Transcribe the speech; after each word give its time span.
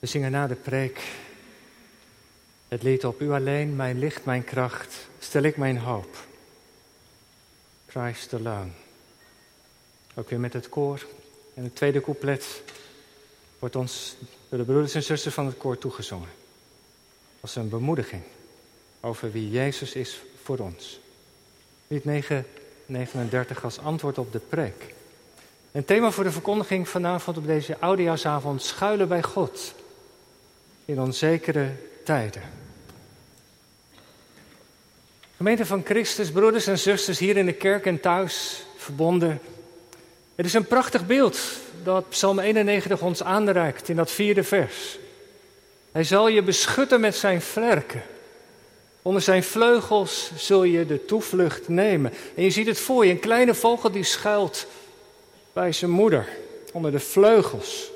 We 0.00 0.06
zingen 0.06 0.30
na 0.30 0.46
de 0.46 0.54
preek 0.54 1.00
het 2.68 2.82
lied 2.82 3.04
op 3.04 3.20
U 3.20 3.30
alleen, 3.30 3.76
mijn 3.76 3.98
licht, 3.98 4.24
mijn 4.24 4.44
kracht, 4.44 5.08
stel 5.18 5.42
ik 5.42 5.56
mijn 5.56 5.78
hoop. 5.78 6.16
Christ 7.86 8.34
alone. 8.34 8.70
Ook 10.14 10.30
weer 10.30 10.40
met 10.40 10.52
het 10.52 10.68
koor. 10.68 11.06
En 11.54 11.64
het 11.64 11.76
tweede 11.76 12.00
couplet 12.00 12.62
wordt 13.58 13.76
ons 13.76 14.16
door 14.48 14.58
de 14.58 14.64
broeders 14.64 14.94
en 14.94 15.02
zusters 15.02 15.34
van 15.34 15.46
het 15.46 15.56
koor 15.56 15.78
toegezongen. 15.78 16.28
Als 17.40 17.56
een 17.56 17.68
bemoediging 17.68 18.22
over 19.00 19.32
wie 19.32 19.50
Jezus 19.50 19.92
is 19.92 20.22
voor 20.42 20.58
ons. 20.58 21.00
Lied 21.86 22.04
939 22.04 23.64
als 23.64 23.78
antwoord 23.78 24.18
op 24.18 24.32
de 24.32 24.38
preek. 24.38 24.94
Een 25.72 25.84
thema 25.84 26.10
voor 26.10 26.24
de 26.24 26.32
verkondiging 26.32 26.88
vanavond 26.88 27.36
op 27.36 27.46
deze 27.46 27.78
oudejaarsavond: 27.78 28.62
schuilen 28.62 29.08
bij 29.08 29.22
God 29.22 29.74
in 30.84 31.00
onzekere 31.00 31.68
tijden. 32.04 32.42
Gemeente 35.36 35.66
van 35.66 35.82
Christus, 35.84 36.30
broeders 36.30 36.66
en 36.66 36.78
zusters 36.78 37.18
hier 37.18 37.36
in 37.36 37.46
de 37.46 37.52
kerk 37.52 37.86
en 37.86 38.00
thuis 38.00 38.64
verbonden. 38.76 39.40
Het 40.34 40.46
is 40.46 40.54
een 40.54 40.66
prachtig 40.66 41.06
beeld 41.06 41.40
dat 41.82 42.08
Psalm 42.08 42.38
91 42.38 43.02
ons 43.02 43.22
aanreikt 43.22 43.88
in 43.88 43.96
dat 43.96 44.10
vierde 44.10 44.44
vers. 44.44 44.98
Hij 45.92 46.04
zal 46.04 46.28
je 46.28 46.42
beschutten 46.42 47.00
met 47.00 47.16
zijn 47.16 47.42
vlerken. 47.42 48.02
Onder 49.02 49.22
zijn 49.22 49.42
vleugels 49.42 50.30
zul 50.36 50.64
je 50.64 50.86
de 50.86 51.04
toevlucht 51.04 51.68
nemen. 51.68 52.12
En 52.34 52.42
je 52.42 52.50
ziet 52.50 52.66
het 52.66 52.78
voor 52.78 53.06
je, 53.06 53.12
een 53.12 53.20
kleine 53.20 53.54
vogel 53.54 53.90
die 53.90 54.04
schuilt 54.04 54.66
bij 55.52 55.72
zijn 55.72 55.90
moeder, 55.90 56.28
onder 56.72 56.90
de 56.90 57.00
vleugels. 57.00 57.89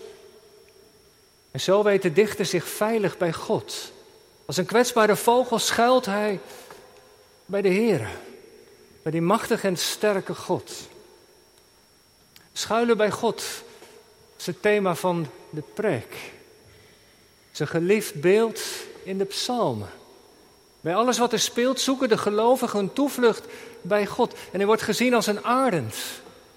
En 1.54 1.60
zo 1.60 1.82
weet 1.82 2.02
de 2.02 2.12
dichter 2.12 2.46
zich 2.46 2.64
veilig 2.64 3.16
bij 3.16 3.32
God. 3.32 3.92
Als 4.46 4.56
een 4.56 4.64
kwetsbare 4.64 5.16
vogel 5.16 5.58
schuilt 5.58 6.06
hij 6.06 6.40
bij 7.46 7.62
de 7.62 7.68
Heer, 7.68 8.08
bij 9.02 9.12
die 9.12 9.20
machtige 9.20 9.66
en 9.66 9.76
sterke 9.76 10.34
God. 10.34 10.72
Schuilen 12.52 12.96
bij 12.96 13.10
God 13.10 13.44
is 14.38 14.46
het 14.46 14.62
thema 14.62 14.94
van 14.94 15.26
de 15.50 15.62
preek. 15.74 16.10
Het 16.10 17.52
is 17.52 17.58
een 17.58 17.66
geliefd 17.66 18.20
beeld 18.20 18.60
in 19.04 19.18
de 19.18 19.24
psalmen. 19.24 19.90
Bij 20.80 20.94
alles 20.94 21.18
wat 21.18 21.32
er 21.32 21.40
speelt 21.40 21.80
zoeken 21.80 22.08
de 22.08 22.18
gelovigen 22.18 22.78
een 22.78 22.92
toevlucht 22.92 23.44
bij 23.82 24.06
God. 24.06 24.32
En 24.32 24.58
hij 24.58 24.66
wordt 24.66 24.82
gezien 24.82 25.14
als 25.14 25.26
een 25.26 25.44
arend 25.44 25.94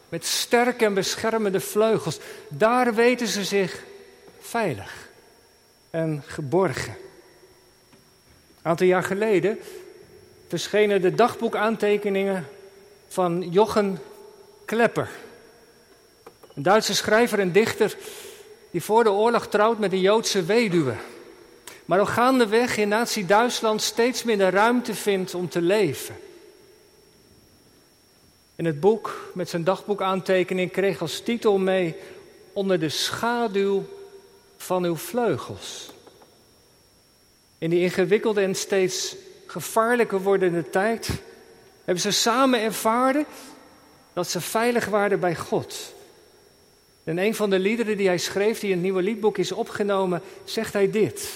met 0.09 0.25
sterke 0.25 0.85
en 0.85 0.93
beschermende 0.93 1.59
vleugels. 1.59 2.19
Daar 2.49 2.93
weten 2.93 3.27
ze 3.27 3.43
zich 3.43 3.85
veilig 4.47 5.09
en 5.89 6.23
geborgen. 6.25 6.95
Een 8.57 8.71
aantal 8.71 8.87
jaar 8.87 9.03
geleden 9.03 9.59
verschenen 10.47 11.01
de 11.01 11.15
dagboekaantekeningen 11.15 12.47
van 13.07 13.49
Jochen 13.49 13.99
Klepper. 14.65 15.09
Een 16.53 16.63
Duitse 16.63 16.95
schrijver 16.95 17.39
en 17.39 17.51
dichter 17.51 17.97
die 18.71 18.83
voor 18.83 19.03
de 19.03 19.11
oorlog 19.11 19.47
trouwt 19.47 19.79
met 19.79 19.91
een 19.91 20.01
Joodse 20.01 20.43
weduwe. 20.43 20.93
Maar 21.85 21.99
al 21.99 22.05
gaandeweg 22.05 22.77
in 22.77 22.87
Nazi-Duitsland 22.87 23.81
steeds 23.81 24.23
minder 24.23 24.51
ruimte 24.51 24.93
vindt 24.93 25.33
om 25.33 25.49
te 25.49 25.61
leven. 25.61 26.15
In 28.55 28.65
het 28.65 28.79
boek 28.79 29.31
met 29.33 29.49
zijn 29.49 29.63
dagboekaantekening 29.63 30.71
kreeg 30.71 31.01
als 31.01 31.19
titel 31.19 31.57
mee 31.57 31.95
Onder 32.53 32.79
de 32.79 32.89
schaduw 32.89 33.85
van 34.67 34.83
uw 34.83 34.95
vleugels. 34.95 35.89
In 37.57 37.69
die 37.69 37.81
ingewikkelde 37.81 38.41
en 38.41 38.55
steeds 38.55 39.15
gevaarlijker 39.45 40.21
wordende 40.21 40.69
tijd 40.69 41.09
hebben 41.83 42.03
ze 42.03 42.11
samen 42.11 42.61
ervaren 42.61 43.25
dat 44.13 44.27
ze 44.29 44.41
veilig 44.41 44.85
waren 44.85 45.19
bij 45.19 45.35
God. 45.35 45.93
En 47.03 47.17
een 47.17 47.35
van 47.35 47.49
de 47.49 47.59
liederen 47.59 47.97
die 47.97 48.07
hij 48.07 48.17
schreef, 48.17 48.59
die 48.59 48.69
in 48.69 48.75
het 48.75 48.83
nieuwe 48.83 49.01
liedboek 49.01 49.37
is 49.37 49.51
opgenomen, 49.51 50.21
zegt 50.43 50.73
hij 50.73 50.91
dit. 50.91 51.29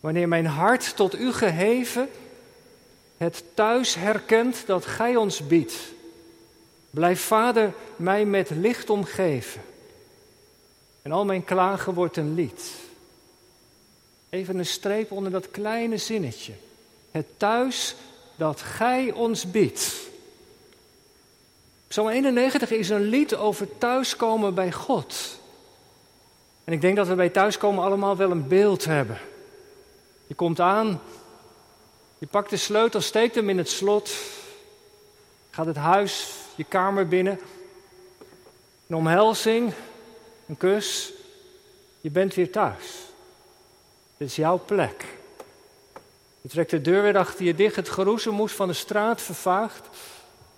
Wanneer 0.00 0.28
mijn 0.28 0.46
hart 0.46 0.96
tot 0.96 1.18
u 1.18 1.32
geheven 1.32 2.08
het 3.16 3.44
thuis 3.54 3.94
herkent 3.94 4.66
dat 4.66 4.86
gij 4.86 5.16
ons 5.16 5.46
biedt, 5.46 5.74
blijf 6.90 7.20
Vader 7.20 7.72
mij 7.96 8.24
met 8.24 8.50
licht 8.50 8.90
omgeven. 8.90 9.62
En 11.02 11.12
al 11.12 11.24
mijn 11.24 11.44
klagen 11.44 11.94
wordt 11.94 12.16
een 12.16 12.34
lied. 12.34 12.74
Even 14.28 14.58
een 14.58 14.66
streep 14.66 15.12
onder 15.12 15.30
dat 15.32 15.50
kleine 15.50 15.96
zinnetje. 15.96 16.52
Het 17.10 17.26
thuis 17.36 17.94
dat 18.36 18.60
gij 18.60 19.12
ons 19.12 19.50
biedt. 19.50 19.94
Psalm 21.88 22.08
91 22.08 22.70
is 22.70 22.88
een 22.88 23.08
lied 23.08 23.34
over 23.34 23.78
thuiskomen 23.78 24.54
bij 24.54 24.72
God. 24.72 25.38
En 26.64 26.72
ik 26.72 26.80
denk 26.80 26.96
dat 26.96 27.06
we 27.06 27.14
bij 27.14 27.28
thuiskomen 27.28 27.84
allemaal 27.84 28.16
wel 28.16 28.30
een 28.30 28.48
beeld 28.48 28.84
hebben. 28.84 29.18
Je 30.26 30.34
komt 30.34 30.60
aan, 30.60 31.00
je 32.18 32.26
pakt 32.26 32.50
de 32.50 32.56
sleutel, 32.56 33.00
steekt 33.00 33.34
hem 33.34 33.48
in 33.48 33.58
het 33.58 33.70
slot, 33.70 34.10
gaat 35.50 35.66
het 35.66 35.76
huis, 35.76 36.30
je 36.54 36.64
kamer 36.64 37.08
binnen. 37.08 37.40
Een 38.86 38.96
omhelzing, 38.96 39.72
een 40.48 40.56
kus, 40.56 41.12
je 42.00 42.10
bent 42.10 42.34
weer 42.34 42.50
thuis. 42.50 42.84
Dit 44.16 44.28
is 44.28 44.36
jouw 44.36 44.62
plek. 44.64 45.04
Je 46.40 46.48
trekt 46.48 46.70
de 46.70 46.80
deur 46.80 47.02
weer 47.02 47.18
achter 47.18 47.44
je 47.44 47.54
dicht, 47.54 47.76
het 47.76 47.88
geroezemoes 47.88 48.52
van 48.52 48.68
de 48.68 48.74
straat 48.74 49.20
vervaagt. 49.20 49.88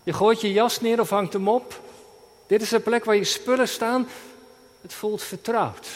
Je 0.02 0.12
gooit 0.12 0.40
je 0.40 0.52
jas 0.52 0.80
neer 0.80 1.00
of 1.00 1.10
hangt 1.10 1.32
hem 1.32 1.48
op. 1.48 1.80
Dit 2.46 2.62
is 2.62 2.68
de 2.68 2.80
plek 2.80 3.04
waar 3.04 3.16
je 3.16 3.24
spullen 3.24 3.68
staan. 3.68 4.08
Het 4.80 4.92
voelt 4.92 5.22
vertrouwd. 5.22 5.88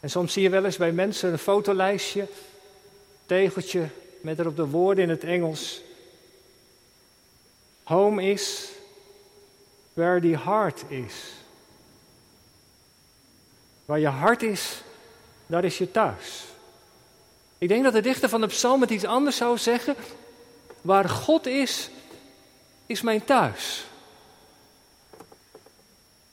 En 0.00 0.10
soms 0.10 0.32
zie 0.32 0.42
je 0.42 0.48
wel 0.48 0.64
eens 0.64 0.76
bij 0.76 0.92
mensen 0.92 1.32
een 1.32 1.38
fotolijstje, 1.38 2.26
tegeltje 3.26 3.88
met 4.20 4.38
erop 4.38 4.56
de 4.56 4.66
woorden 4.66 5.04
in 5.04 5.10
het 5.10 5.24
Engels. 5.24 5.82
Home 7.82 8.22
is 8.22 8.68
where 9.92 10.20
the 10.20 10.38
heart 10.38 10.84
is. 10.88 11.14
Waar 13.84 13.98
je 13.98 14.08
hart 14.08 14.42
is, 14.42 14.82
daar 15.46 15.64
is 15.64 15.78
je 15.78 15.90
thuis. 15.90 16.44
Ik 17.58 17.68
denk 17.68 17.84
dat 17.84 17.92
de 17.92 18.00
dichter 18.00 18.28
van 18.28 18.40
de 18.40 18.46
psalm 18.46 18.80
het 18.80 18.90
iets 18.90 19.04
anders 19.04 19.36
zou 19.36 19.58
zeggen. 19.58 19.94
Waar 20.80 21.08
God 21.08 21.46
is, 21.46 21.90
is 22.86 23.02
mijn 23.02 23.24
thuis. 23.24 23.84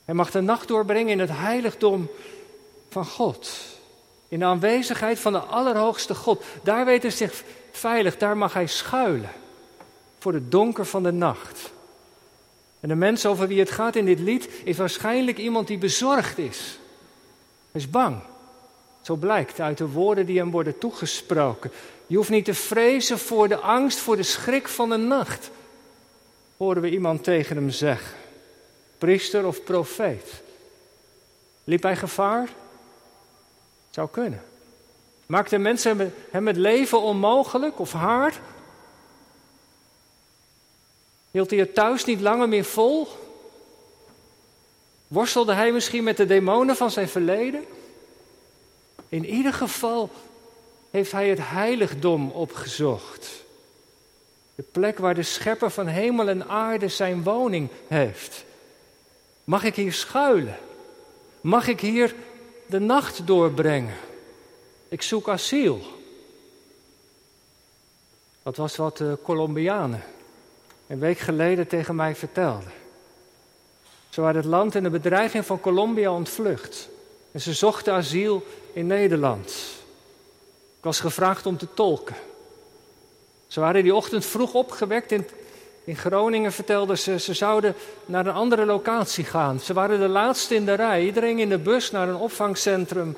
Hij 0.05 0.15
mag 0.15 0.31
de 0.31 0.41
nacht 0.41 0.67
doorbrengen 0.67 1.11
in 1.11 1.19
het 1.19 1.29
heiligdom 1.31 2.09
van 2.89 3.05
God. 3.05 3.51
In 4.27 4.39
de 4.39 4.45
aanwezigheid 4.45 5.19
van 5.19 5.33
de 5.33 5.39
Allerhoogste 5.39 6.15
God. 6.15 6.43
Daar 6.63 6.85
weet 6.85 7.01
hij 7.01 7.11
zich 7.11 7.43
veilig, 7.71 8.17
daar 8.17 8.37
mag 8.37 8.53
hij 8.53 8.67
schuilen. 8.67 9.31
Voor 10.19 10.33
het 10.33 10.51
donker 10.51 10.85
van 10.85 11.03
de 11.03 11.11
nacht. 11.11 11.71
En 12.79 12.89
de 12.89 12.95
mens 12.95 13.25
over 13.25 13.47
wie 13.47 13.59
het 13.59 13.71
gaat 13.71 13.95
in 13.95 14.05
dit 14.05 14.19
lied 14.19 14.49
is 14.63 14.77
waarschijnlijk 14.77 15.37
iemand 15.37 15.67
die 15.67 15.77
bezorgd 15.77 16.37
is. 16.37 16.79
Hij 17.71 17.81
is 17.81 17.89
bang. 17.89 18.21
Zo 19.01 19.15
blijkt 19.15 19.59
uit 19.59 19.77
de 19.77 19.87
woorden 19.87 20.25
die 20.25 20.37
hem 20.37 20.51
worden 20.51 20.77
toegesproken. 20.77 21.71
Je 22.07 22.15
hoeft 22.15 22.29
niet 22.29 22.45
te 22.45 22.53
vrezen 22.53 23.19
voor 23.19 23.47
de 23.47 23.57
angst, 23.57 23.99
voor 23.99 24.15
de 24.15 24.23
schrik 24.23 24.67
van 24.67 24.89
de 24.89 24.97
nacht. 24.97 25.49
Horen 26.57 26.81
we 26.81 26.89
iemand 26.89 27.23
tegen 27.23 27.55
hem 27.55 27.69
zeggen. 27.69 28.17
Priester 28.97 29.45
of 29.45 29.63
profeet. 29.63 30.41
Liep 31.63 31.83
hij 31.83 31.95
gevaar? 31.95 32.49
Zou 33.89 34.09
kunnen. 34.11 34.43
Maakte 35.25 35.57
mensen 35.57 36.13
hem 36.31 36.47
het 36.47 36.57
leven 36.57 37.01
onmogelijk 37.01 37.79
of 37.79 37.91
hard? 37.91 38.39
Hield 41.31 41.49
hij 41.49 41.59
het 41.59 41.73
thuis 41.73 42.05
niet 42.05 42.21
langer 42.21 42.49
meer 42.49 42.65
vol? 42.65 43.07
Worstelde 45.11 45.53
hij 45.53 45.71
misschien 45.71 46.03
met 46.03 46.17
de 46.17 46.25
demonen 46.25 46.75
van 46.75 46.91
zijn 46.91 47.09
verleden? 47.09 47.65
In 49.09 49.25
ieder 49.25 49.53
geval 49.53 50.09
heeft 50.91 51.11
hij 51.11 51.29
het 51.29 51.39
heiligdom 51.41 52.29
opgezocht. 52.29 53.43
De 54.55 54.63
plek 54.71 54.97
waar 54.97 55.15
de 55.15 55.23
schepper 55.23 55.69
van 55.69 55.87
hemel 55.87 56.29
en 56.29 56.47
aarde 56.47 56.87
zijn 56.87 57.23
woning 57.23 57.69
heeft. 57.87 58.45
Mag 59.43 59.63
ik 59.63 59.75
hier 59.75 59.93
schuilen? 59.93 60.57
Mag 61.41 61.67
ik 61.67 61.79
hier 61.79 62.15
de 62.65 62.79
nacht 62.79 63.27
doorbrengen? 63.27 63.97
Ik 64.87 65.01
zoek 65.01 65.29
asiel. 65.29 65.81
Dat 68.43 68.55
was 68.55 68.75
wat 68.75 68.97
de 68.97 69.17
Colombianen 69.23 70.03
een 70.87 70.99
week 70.99 71.19
geleden 71.19 71.67
tegen 71.67 71.95
mij 71.95 72.15
vertelden. 72.15 72.80
Ze 74.11 74.21
waren 74.21 74.41
het 74.41 74.49
land 74.49 74.75
en 74.75 74.83
de 74.83 74.89
bedreiging 74.89 75.45
van 75.45 75.59
Colombia 75.59 76.11
ontvlucht. 76.11 76.89
En 77.31 77.41
ze 77.41 77.53
zochten 77.53 77.93
asiel 77.93 78.43
in 78.73 78.87
Nederland. 78.87 79.49
Ik 80.77 80.83
was 80.83 80.99
gevraagd 80.99 81.45
om 81.45 81.57
te 81.57 81.67
tolken. 81.73 82.15
Ze 83.47 83.59
waren 83.59 83.83
die 83.83 83.95
ochtend 83.95 84.25
vroeg 84.25 84.53
opgewekt. 84.53 85.11
In, 85.11 85.27
in 85.83 85.95
Groningen 85.95 86.51
vertelden 86.51 86.97
ze, 86.97 87.19
ze 87.19 87.33
zouden 87.33 87.75
naar 88.05 88.25
een 88.25 88.33
andere 88.33 88.65
locatie 88.65 89.23
gaan. 89.23 89.59
Ze 89.59 89.73
waren 89.73 89.99
de 89.99 90.07
laatste 90.07 90.55
in 90.55 90.65
de 90.65 90.73
rij. 90.73 91.05
Iedereen 91.05 91.39
in 91.39 91.49
de 91.49 91.59
bus 91.59 91.91
naar 91.91 92.07
een 92.07 92.15
opvangcentrum. 92.15 93.17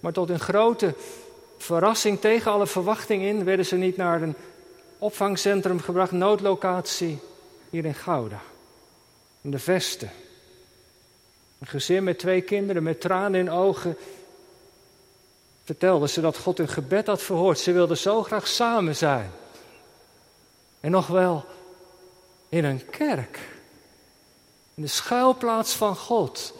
Maar 0.00 0.12
tot 0.12 0.30
een 0.30 0.40
grote 0.40 0.94
verrassing 1.58 2.20
tegen 2.20 2.52
alle 2.52 2.66
verwachting 2.66 3.22
in 3.22 3.44
werden 3.44 3.66
ze 3.66 3.76
niet 3.76 3.96
naar 3.96 4.22
een 4.22 4.34
opvangcentrum 4.98 5.80
gebracht, 5.80 6.12
noodlocatie 6.12 7.18
hier 7.70 7.84
in 7.84 7.94
Gouda. 7.94 8.40
In 9.42 9.50
de 9.50 9.58
Vesten. 9.58 10.10
Een 11.58 11.66
gezin 11.66 12.04
met 12.04 12.18
twee 12.18 12.40
kinderen 12.40 12.82
met 12.82 13.00
tranen 13.00 13.40
in 13.40 13.50
ogen 13.50 13.96
vertelde 15.64 16.08
ze 16.08 16.20
dat 16.20 16.38
God 16.38 16.58
hun 16.58 16.68
gebed 16.68 17.06
had 17.06 17.22
verhoord. 17.22 17.58
Ze 17.58 17.72
wilden 17.72 17.96
zo 17.96 18.22
graag 18.22 18.46
samen 18.48 18.96
zijn. 18.96 19.30
En 20.80 20.90
nog 20.90 21.06
wel 21.06 21.44
in 22.48 22.64
een 22.64 22.90
kerk. 22.90 23.38
In 24.74 24.82
de 24.82 24.88
schuilplaats 24.88 25.74
van 25.74 25.96
God, 25.96 26.54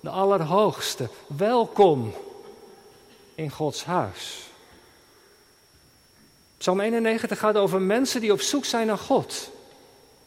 de 0.00 0.10
Allerhoogste. 0.10 1.08
Welkom 1.26 2.14
in 3.34 3.50
Gods 3.50 3.84
huis. 3.84 4.46
Psalm 6.58 6.80
91 6.80 7.38
gaat 7.38 7.56
over 7.56 7.80
mensen 7.80 8.20
die 8.20 8.32
op 8.32 8.40
zoek 8.40 8.64
zijn 8.64 8.86
naar 8.86 8.98
God. 8.98 9.50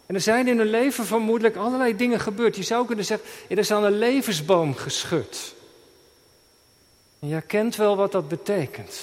En 0.06 0.16
er 0.16 0.22
zijn 0.22 0.48
in 0.48 0.58
hun 0.58 0.70
leven 0.70 1.06
vermoedelijk 1.06 1.56
allerlei 1.56 1.96
dingen 1.96 2.20
gebeurd. 2.20 2.56
Je 2.56 2.64
zou 2.64 2.86
kunnen 2.86 3.06
zeggen, 3.06 3.28
er 3.50 3.58
is 3.58 3.72
aan 3.72 3.84
een 3.84 3.98
levensboom 3.98 4.76
geschud. 4.76 5.54
En 7.20 7.28
je 7.28 7.42
kent 7.42 7.76
wel 7.76 7.96
wat 7.96 8.12
dat 8.12 8.28
betekent. 8.28 9.02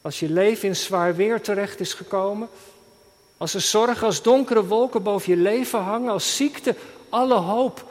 Als 0.00 0.20
je 0.20 0.30
leven 0.30 0.68
in 0.68 0.76
zwaar 0.76 1.16
weer 1.16 1.40
terecht 1.40 1.80
is 1.80 1.94
gekomen, 1.94 2.48
als 3.36 3.54
er 3.54 3.60
zorgen 3.60 4.06
als 4.06 4.22
donkere 4.22 4.66
wolken 4.66 5.02
boven 5.02 5.36
je 5.36 5.42
leven 5.42 5.80
hangen, 5.80 6.10
als 6.10 6.36
ziekte 6.36 6.74
alle 7.08 7.34
hoop 7.34 7.84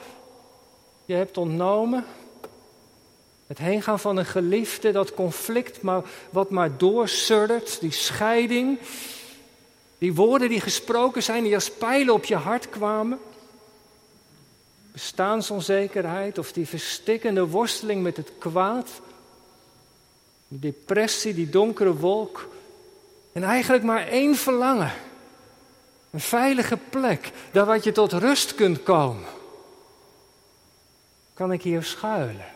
je 1.06 1.14
hebt 1.14 1.38
ontnomen. 1.38 2.06
Het 3.48 3.58
heengaan 3.58 4.00
van 4.00 4.18
een 4.18 4.26
geliefde, 4.26 4.92
dat 4.92 5.14
conflict 5.14 5.82
maar, 5.82 6.04
wat 6.30 6.50
maar 6.50 6.78
doorsuddert, 6.78 7.80
die 7.80 7.92
scheiding. 7.92 8.80
Die 10.02 10.14
woorden 10.14 10.50
die 10.50 10.62
gesproken 10.62 11.24
zijn, 11.24 11.44
die 11.44 11.56
als 11.56 11.72
pijlen 11.72 12.14
op 12.14 12.26
je 12.26 12.36
hart 12.36 12.70
kwamen. 12.70 13.20
Bestaansonzekerheid 14.92 16.38
of 16.38 16.52
die 16.52 16.68
verstikkende 16.68 17.48
worsteling 17.48 18.04
met 18.04 18.18
het 18.18 18.32
kwaad. 18.38 18.90
Die 20.48 20.60
depressie, 20.60 21.34
die 21.34 21.50
donkere 21.50 21.96
wolk. 21.96 22.48
En 23.32 23.44
eigenlijk 23.44 23.84
maar 23.84 24.08
één 24.08 24.36
verlangen. 24.36 24.92
Een 26.12 26.20
veilige 26.20 26.78
plek, 26.90 27.32
daar 27.52 27.66
waar 27.66 27.80
je 27.82 27.92
tot 27.92 28.14
rust 28.14 28.56
kunt 28.56 28.84
komen. 28.84 29.30
Kan 31.34 31.52
ik 31.52 31.62
hier 31.62 31.84
schuilen? 31.84 32.54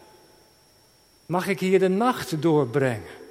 Mag 1.25 1.47
ik 1.47 1.59
hier 1.59 1.79
de 1.79 1.87
nacht 1.89 2.41
doorbrengen? 2.41 3.24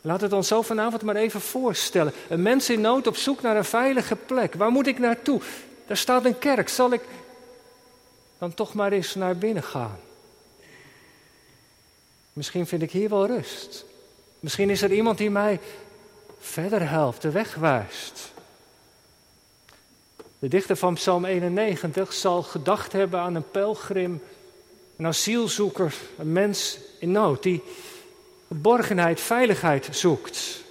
Laat 0.00 0.20
het 0.20 0.32
ons 0.32 0.48
zo 0.48 0.62
vanavond 0.62 1.02
maar 1.02 1.16
even 1.16 1.40
voorstellen. 1.40 2.12
Een 2.28 2.42
mens 2.42 2.70
in 2.70 2.80
nood 2.80 3.06
op 3.06 3.16
zoek 3.16 3.42
naar 3.42 3.56
een 3.56 3.64
veilige 3.64 4.16
plek. 4.16 4.54
Waar 4.54 4.70
moet 4.70 4.86
ik 4.86 4.98
naartoe? 4.98 5.40
Daar 5.86 5.96
staat 5.96 6.24
een 6.24 6.38
kerk. 6.38 6.68
Zal 6.68 6.92
ik 6.92 7.02
dan 8.38 8.54
toch 8.54 8.74
maar 8.74 8.92
eens 8.92 9.14
naar 9.14 9.36
binnen 9.36 9.62
gaan? 9.62 9.98
Misschien 12.32 12.66
vind 12.66 12.82
ik 12.82 12.90
hier 12.90 13.08
wel 13.08 13.26
rust. 13.26 13.84
Misschien 14.40 14.70
is 14.70 14.82
er 14.82 14.92
iemand 14.92 15.18
die 15.18 15.30
mij 15.30 15.60
verder 16.38 16.88
helpt, 16.88 17.22
de 17.22 17.30
weg 17.30 17.54
wijst. 17.54 18.32
De 20.38 20.48
dichter 20.48 20.76
van 20.76 20.94
Psalm 20.94 21.24
91 21.24 22.12
zal 22.12 22.42
gedacht 22.42 22.92
hebben 22.92 23.20
aan 23.20 23.34
een 23.34 23.50
pelgrim, 23.50 24.22
een 24.96 25.06
asielzoeker, 25.06 25.94
een 26.18 26.32
mens 26.32 26.78
in 26.98 27.10
nood 27.10 27.42
die 27.42 27.62
geborgenheid, 28.48 29.20
veiligheid 29.20 29.88
zoekt. 29.90 30.62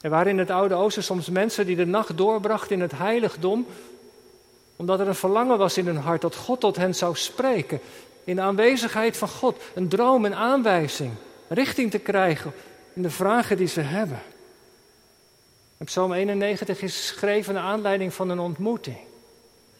Er 0.00 0.10
waren 0.10 0.32
in 0.32 0.38
het 0.38 0.50
Oude 0.50 0.74
Oosten 0.74 1.02
soms 1.02 1.28
mensen 1.28 1.66
die 1.66 1.76
de 1.76 1.86
nacht 1.86 2.16
doorbrachten 2.16 2.76
in 2.76 2.80
het 2.80 2.92
heiligdom, 2.92 3.66
omdat 4.76 5.00
er 5.00 5.08
een 5.08 5.14
verlangen 5.14 5.58
was 5.58 5.76
in 5.76 5.86
hun 5.86 5.96
hart 5.96 6.20
dat 6.20 6.36
God 6.36 6.60
tot 6.60 6.76
hen 6.76 6.94
zou 6.94 7.16
spreken. 7.16 7.80
In 8.24 8.36
de 8.36 8.42
aanwezigheid 8.42 9.16
van 9.16 9.28
God, 9.28 9.60
een 9.74 9.88
droom, 9.88 10.24
een 10.24 10.34
aanwijzing, 10.34 11.12
richting 11.48 11.90
te 11.90 11.98
krijgen 11.98 12.52
in 12.92 13.02
de 13.02 13.10
vragen 13.10 13.56
die 13.56 13.66
ze 13.66 13.80
hebben. 13.80 14.22
En 15.78 15.86
Psalm 15.86 16.12
91 16.12 16.82
is 16.82 17.10
geschreven 17.10 17.54
naar 17.54 17.62
aanleiding 17.62 18.14
van 18.14 18.28
een 18.28 18.38
ontmoeting. 18.38 18.98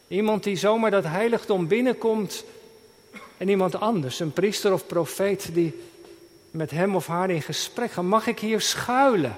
Iemand 0.08 0.42
die 0.42 0.56
zomaar 0.56 0.90
dat 0.90 1.04
heiligdom 1.04 1.68
binnenkomt 1.68 2.44
en 3.36 3.48
iemand 3.48 3.80
anders, 3.80 4.20
een 4.20 4.32
priester 4.32 4.72
of 4.72 4.86
profeet, 4.86 5.48
die 5.52 5.89
met 6.50 6.70
hem 6.70 6.96
of 6.96 7.06
haar 7.06 7.30
in 7.30 7.42
gesprek 7.42 7.92
gaat. 7.92 8.04
Mag 8.04 8.26
ik 8.26 8.38
hier 8.38 8.60
schuilen? 8.60 9.36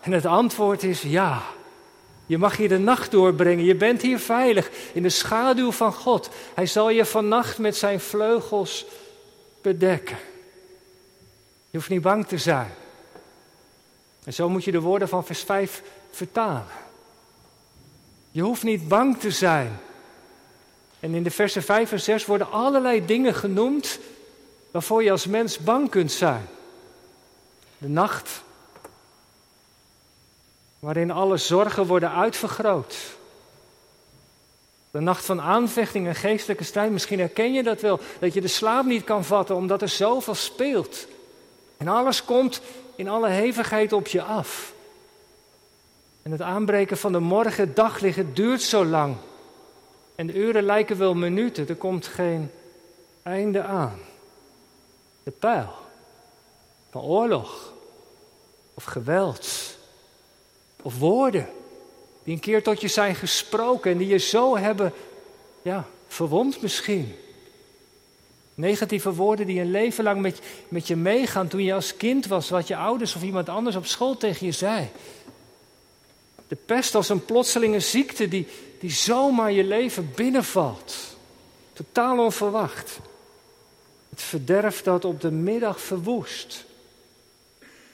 En 0.00 0.12
het 0.12 0.26
antwoord 0.26 0.82
is 0.82 1.02
ja. 1.02 1.42
Je 2.26 2.38
mag 2.38 2.56
hier 2.56 2.68
de 2.68 2.78
nacht 2.78 3.10
doorbrengen. 3.10 3.64
Je 3.64 3.74
bent 3.74 4.02
hier 4.02 4.18
veilig 4.18 4.70
in 4.92 5.02
de 5.02 5.08
schaduw 5.08 5.72
van 5.72 5.92
God. 5.92 6.30
Hij 6.54 6.66
zal 6.66 6.90
je 6.90 7.04
vannacht 7.04 7.58
met 7.58 7.76
zijn 7.76 8.00
vleugels 8.00 8.86
bedekken. 9.62 10.16
Je 11.70 11.76
hoeft 11.76 11.88
niet 11.88 12.02
bang 12.02 12.26
te 12.26 12.38
zijn. 12.38 12.70
En 14.24 14.32
zo 14.32 14.48
moet 14.48 14.64
je 14.64 14.70
de 14.70 14.80
woorden 14.80 15.08
van 15.08 15.24
vers 15.24 15.42
5 15.42 15.82
vertalen. 16.10 16.66
Je 18.30 18.42
hoeft 18.42 18.62
niet 18.62 18.88
bang 18.88 19.18
te 19.18 19.30
zijn. 19.30 19.78
En 21.00 21.14
in 21.14 21.22
de 21.22 21.30
versen 21.30 21.62
5 21.62 21.92
en 21.92 22.00
6 22.00 22.26
worden 22.26 22.50
allerlei 22.50 23.06
dingen 23.06 23.34
genoemd 23.34 23.98
waarvoor 24.70 25.02
je 25.02 25.10
als 25.10 25.26
mens 25.26 25.58
bang 25.58 25.90
kunt 25.90 26.12
zijn. 26.12 26.48
De 27.78 27.88
nacht, 27.88 28.42
waarin 30.78 31.10
alle 31.10 31.36
zorgen 31.36 31.86
worden 31.86 32.12
uitvergroot. 32.12 32.96
De 34.90 35.00
nacht 35.00 35.24
van 35.24 35.40
aanvechting 35.40 36.06
en 36.06 36.14
geestelijke 36.14 36.64
strijd, 36.64 36.92
misschien 36.92 37.18
herken 37.18 37.52
je 37.52 37.62
dat 37.62 37.80
wel, 37.80 38.00
dat 38.18 38.34
je 38.34 38.40
de 38.40 38.48
slaap 38.48 38.84
niet 38.84 39.04
kan 39.04 39.24
vatten 39.24 39.56
omdat 39.56 39.82
er 39.82 39.88
zoveel 39.88 40.34
speelt. 40.34 41.06
En 41.76 41.88
alles 41.88 42.24
komt 42.24 42.60
in 42.94 43.08
alle 43.08 43.28
hevigheid 43.28 43.92
op 43.92 44.06
je 44.06 44.22
af. 44.22 44.72
En 46.22 46.30
het 46.30 46.42
aanbreken 46.42 46.98
van 46.98 47.12
de 47.12 47.18
morgen, 47.18 47.74
daglicht, 47.74 48.18
duurt 48.34 48.62
zo 48.62 48.84
lang. 48.84 49.16
En 50.14 50.26
de 50.26 50.34
uren 50.34 50.62
lijken 50.62 50.98
wel 50.98 51.14
minuten, 51.14 51.68
er 51.68 51.76
komt 51.76 52.06
geen 52.06 52.50
einde 53.22 53.62
aan 53.62 54.00
de 55.22 55.30
pijl 55.30 55.72
van 56.90 57.02
oorlog 57.02 57.72
of 58.74 58.84
geweld 58.84 59.48
of 60.82 60.98
woorden 60.98 61.48
die 62.24 62.34
een 62.34 62.40
keer 62.40 62.62
tot 62.62 62.80
je 62.80 62.88
zijn 62.88 63.14
gesproken 63.14 63.90
en 63.90 63.98
die 63.98 64.08
je 64.08 64.18
zo 64.18 64.56
hebben, 64.56 64.92
ja, 65.62 65.86
verwond 66.08 66.62
misschien. 66.62 67.14
Negatieve 68.54 69.14
woorden 69.14 69.46
die 69.46 69.60
een 69.60 69.70
leven 69.70 70.04
lang 70.04 70.20
met, 70.20 70.40
met 70.68 70.86
je 70.86 70.96
meegaan 70.96 71.48
toen 71.48 71.62
je 71.62 71.74
als 71.74 71.96
kind 71.96 72.26
was, 72.26 72.50
wat 72.50 72.66
je 72.66 72.76
ouders 72.76 73.14
of 73.14 73.22
iemand 73.22 73.48
anders 73.48 73.76
op 73.76 73.86
school 73.86 74.16
tegen 74.16 74.46
je 74.46 74.52
zei. 74.52 74.88
De 76.48 76.56
pest 76.56 76.94
als 76.94 77.08
een 77.08 77.24
plotselinge 77.24 77.80
ziekte 77.80 78.28
die, 78.28 78.46
die 78.80 78.90
zomaar 78.90 79.52
je 79.52 79.64
leven 79.64 80.12
binnenvalt. 80.14 80.96
Totaal 81.72 82.18
onverwacht. 82.18 82.98
Het 84.20 84.28
verderf 84.28 84.82
dat 84.82 85.04
op 85.04 85.20
de 85.20 85.30
middag 85.30 85.80
verwoest. 85.80 86.64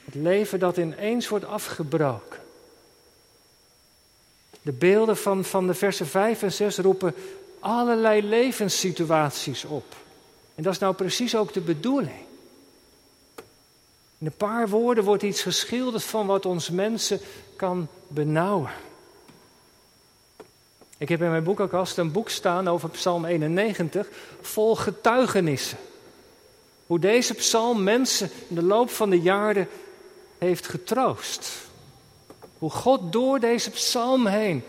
Het 0.04 0.14
leven 0.14 0.58
dat 0.58 0.76
ineens 0.76 1.28
wordt 1.28 1.44
afgebroken. 1.44 2.40
De 4.62 4.72
beelden 4.72 5.16
van, 5.16 5.44
van 5.44 5.66
de 5.66 5.74
versen 5.74 6.06
5 6.06 6.42
en 6.42 6.52
6 6.52 6.78
roepen 6.78 7.14
allerlei 7.60 8.22
levenssituaties 8.22 9.64
op. 9.64 9.94
En 10.54 10.62
dat 10.62 10.72
is 10.72 10.78
nou 10.78 10.94
precies 10.94 11.36
ook 11.36 11.52
de 11.52 11.60
bedoeling. 11.60 12.20
In 14.18 14.26
een 14.26 14.36
paar 14.36 14.68
woorden 14.68 15.04
wordt 15.04 15.22
iets 15.22 15.42
geschilderd 15.42 16.04
van 16.04 16.26
wat 16.26 16.46
ons 16.46 16.70
mensen 16.70 17.20
kan 17.56 17.88
benauwen. 18.08 18.70
Ik 20.98 21.08
heb 21.08 21.22
in 21.22 21.30
mijn 21.30 21.44
boekenkast 21.44 21.98
een 21.98 22.12
boek 22.12 22.28
staan 22.28 22.68
over 22.68 22.88
Psalm 22.88 23.24
91, 23.24 24.08
vol 24.40 24.76
getuigenissen. 24.76 25.78
Hoe 26.86 26.98
deze 26.98 27.34
psalm 27.34 27.82
mensen 27.82 28.30
in 28.48 28.54
de 28.54 28.62
loop 28.62 28.90
van 28.90 29.10
de 29.10 29.20
jaren 29.20 29.68
heeft 30.38 30.68
getroost. 30.68 31.52
Hoe 32.58 32.70
God 32.70 33.12
door 33.12 33.40
deze 33.40 33.70
psalm 33.70 34.26
heen, 34.26 34.64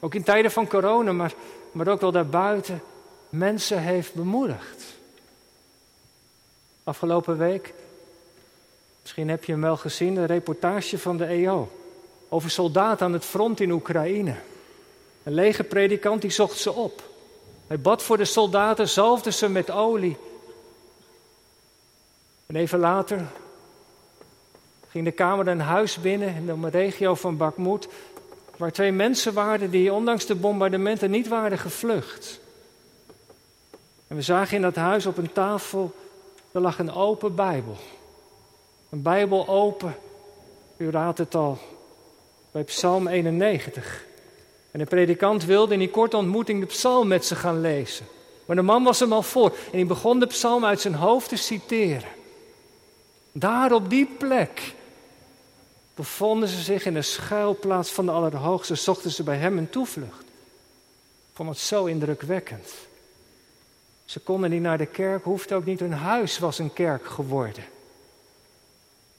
ook 0.00 0.14
in 0.14 0.22
tijden 0.22 0.50
van 0.50 0.68
corona, 0.68 1.12
maar, 1.12 1.32
maar 1.72 1.88
ook 1.88 2.00
wel 2.00 2.12
daarbuiten, 2.12 2.82
mensen 3.28 3.82
heeft 3.82 4.14
bemoedigd. 4.14 4.84
Afgelopen 6.84 7.38
week, 7.38 7.74
misschien 9.02 9.28
heb 9.28 9.44
je 9.44 9.52
hem 9.52 9.60
wel 9.60 9.76
gezien, 9.76 10.16
een 10.16 10.26
reportage 10.26 10.98
van 10.98 11.16
de 11.16 11.24
EO 11.24 11.68
over 12.28 12.50
soldaten 12.50 13.06
aan 13.06 13.12
het 13.12 13.24
front 13.24 13.60
in 13.60 13.70
Oekraïne. 13.70 14.34
Een 15.22 15.34
lege 15.34 15.64
predikant 15.64 16.22
die 16.22 16.30
zocht 16.30 16.58
ze 16.58 16.72
op. 16.72 17.02
Hij 17.66 17.80
bad 17.80 18.02
voor 18.02 18.16
de 18.16 18.24
soldaten, 18.24 18.88
zalfde 18.88 19.32
ze 19.32 19.48
met 19.48 19.70
olie. 19.70 20.16
En 22.48 22.56
even 22.56 22.78
later 22.78 23.26
ging 24.88 25.04
de 25.04 25.10
kamer 25.10 25.48
een 25.48 25.60
huis 25.60 26.00
binnen 26.00 26.34
in 26.34 26.46
de 26.46 26.68
regio 26.68 27.14
van 27.14 27.36
Bakmoed, 27.36 27.88
waar 28.56 28.72
twee 28.72 28.92
mensen 28.92 29.32
waren 29.32 29.70
die 29.70 29.92
ondanks 29.92 30.26
de 30.26 30.34
bombardementen 30.34 31.10
niet 31.10 31.28
waren 31.28 31.58
gevlucht. 31.58 32.40
En 34.06 34.16
we 34.16 34.22
zagen 34.22 34.56
in 34.56 34.62
dat 34.62 34.74
huis 34.74 35.06
op 35.06 35.16
een 35.16 35.32
tafel, 35.32 35.94
er 36.52 36.60
lag 36.60 36.78
een 36.78 36.92
open 36.92 37.34
Bijbel. 37.34 37.76
Een 38.90 39.02
Bijbel 39.02 39.48
open, 39.48 39.96
u 40.76 40.90
raadt 40.90 41.18
het 41.18 41.34
al, 41.34 41.58
bij 42.50 42.64
Psalm 42.64 43.06
91. 43.06 44.04
En 44.70 44.78
de 44.78 44.84
predikant 44.84 45.44
wilde 45.44 45.72
in 45.72 45.78
die 45.78 45.90
korte 45.90 46.16
ontmoeting 46.16 46.60
de 46.60 46.66
psalm 46.66 47.08
met 47.08 47.24
ze 47.24 47.34
gaan 47.34 47.60
lezen. 47.60 48.06
Maar 48.46 48.56
de 48.56 48.62
man 48.62 48.84
was 48.84 49.00
hem 49.00 49.12
al 49.12 49.22
voor 49.22 49.50
en 49.50 49.78
hij 49.78 49.86
begon 49.86 50.20
de 50.20 50.26
psalm 50.26 50.64
uit 50.64 50.80
zijn 50.80 50.94
hoofd 50.94 51.28
te 51.28 51.36
citeren. 51.36 52.16
Daar 53.38 53.72
op 53.72 53.90
die 53.90 54.06
plek 54.06 54.74
bevonden 55.94 56.48
ze 56.48 56.62
zich 56.62 56.84
in 56.84 56.94
de 56.94 57.02
schuilplaats 57.02 57.90
van 57.90 58.06
de 58.06 58.12
Allerhoogste, 58.12 58.74
zochten 58.74 59.10
ze 59.10 59.22
bij 59.22 59.36
hem 59.36 59.58
een 59.58 59.70
toevlucht. 59.70 60.22
Ik 60.22 61.34
vond 61.34 61.48
het 61.48 61.58
zo 61.58 61.84
indrukwekkend. 61.84 62.72
Ze 64.04 64.20
konden 64.20 64.50
niet 64.50 64.62
naar 64.62 64.78
de 64.78 64.86
kerk, 64.86 65.24
hoefde 65.24 65.54
ook 65.54 65.64
niet, 65.64 65.80
hun 65.80 65.92
huis 65.92 66.38
was 66.38 66.58
een 66.58 66.72
kerk 66.72 67.06
geworden. 67.06 67.64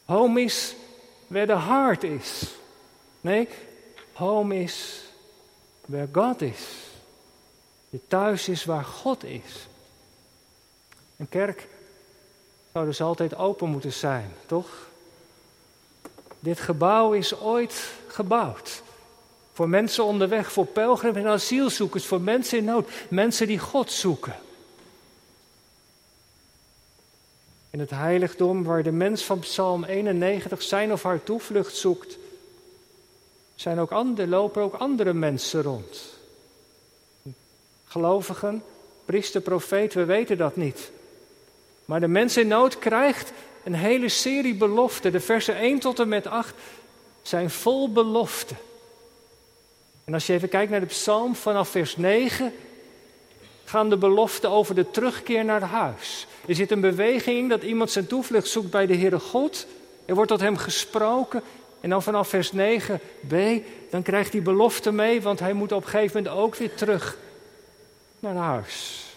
Home 0.05 0.41
is 0.41 0.75
where 1.27 1.47
the 1.47 1.59
heart 1.59 2.03
is. 2.03 2.43
Nee, 3.21 3.47
home 4.13 4.61
is 4.61 5.03
where 5.85 6.07
God 6.11 6.41
is. 6.41 6.67
Je 7.89 7.99
thuis 8.07 8.49
is 8.49 8.65
waar 8.65 8.85
God 8.85 9.23
is. 9.23 9.67
Een 11.17 11.29
kerk 11.29 11.67
zou 12.79 12.91
dus 12.91 13.01
altijd 13.01 13.35
open 13.35 13.69
moeten 13.69 13.93
zijn, 13.93 14.33
toch? 14.45 14.67
Dit 16.39 16.59
gebouw 16.59 17.13
is 17.13 17.39
ooit 17.39 17.91
gebouwd. 18.07 18.81
Voor 19.53 19.69
mensen 19.69 20.03
onderweg, 20.03 20.51
voor 20.51 20.65
pelgrims 20.65 21.17
en 21.17 21.27
asielzoekers, 21.27 22.05
voor 22.05 22.21
mensen 22.21 22.57
in 22.57 22.63
nood, 22.63 22.89
mensen 23.09 23.47
die 23.47 23.59
God 23.59 23.91
zoeken. 23.91 24.35
In 27.69 27.79
het 27.79 27.89
heiligdom 27.89 28.63
waar 28.63 28.83
de 28.83 28.91
mens 28.91 29.23
van 29.23 29.39
Psalm 29.39 29.83
91 29.83 30.61
zijn 30.61 30.91
of 30.91 31.03
haar 31.03 31.23
toevlucht 31.23 31.75
zoekt, 31.75 32.17
zijn 33.55 33.79
ook 33.79 33.91
andere, 33.91 34.27
lopen 34.27 34.61
ook 34.61 34.73
andere 34.73 35.13
mensen 35.13 35.61
rond. 35.61 36.03
Gelovigen, 37.85 38.63
priester, 39.05 39.41
profeet, 39.41 39.93
we 39.93 40.05
weten 40.05 40.37
dat 40.37 40.55
niet. 40.55 40.91
Maar 41.89 41.99
de 41.99 42.07
mens 42.07 42.37
in 42.37 42.47
nood 42.47 42.79
krijgt 42.79 43.31
een 43.63 43.73
hele 43.73 44.09
serie 44.09 44.55
beloften. 44.55 45.11
De 45.11 45.19
versen 45.19 45.55
1 45.55 45.79
tot 45.79 45.99
en 45.99 46.07
met 46.07 46.27
8 46.27 46.53
zijn 47.21 47.49
vol 47.49 47.91
beloften. 47.91 48.57
En 50.03 50.13
als 50.13 50.27
je 50.27 50.33
even 50.33 50.49
kijkt 50.49 50.71
naar 50.71 50.79
de 50.79 50.85
psalm 50.85 51.35
vanaf 51.35 51.69
vers 51.69 51.97
9, 51.97 52.53
gaan 53.65 53.89
de 53.89 53.97
beloften 53.97 54.49
over 54.49 54.75
de 54.75 54.91
terugkeer 54.91 55.45
naar 55.45 55.61
huis. 55.61 56.27
Er 56.47 56.55
zit 56.55 56.71
een 56.71 56.81
beweging 56.81 57.37
in 57.37 57.49
dat 57.49 57.63
iemand 57.63 57.91
zijn 57.91 58.07
toevlucht 58.07 58.47
zoekt 58.47 58.69
bij 58.69 58.85
de 58.85 58.95
Heere 58.95 59.19
God. 59.19 59.67
Er 60.05 60.15
wordt 60.15 60.29
tot 60.29 60.39
hem 60.39 60.57
gesproken. 60.57 61.43
En 61.81 61.89
dan 61.89 62.03
vanaf 62.03 62.27
vers 62.27 62.51
9b, 62.51 63.35
dan 63.89 64.01
krijgt 64.01 64.31
hij 64.31 64.41
belofte 64.41 64.91
mee, 64.91 65.21
want 65.21 65.39
hij 65.39 65.53
moet 65.53 65.71
op 65.71 65.83
een 65.83 65.89
gegeven 65.89 66.23
moment 66.23 66.41
ook 66.41 66.55
weer 66.55 66.73
terug 66.73 67.17
naar 68.19 68.35
huis. 68.35 69.08